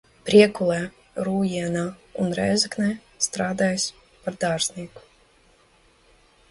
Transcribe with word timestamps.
Priekulē, 0.27 0.77
Rūjienā 1.27 1.83
un 2.25 2.33
Rēzeknē 2.39 2.89
strādājis 3.27 3.87
par 4.25 4.43
dārznieku. 4.47 5.07